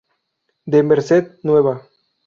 [0.65, 1.87] De merced nueva.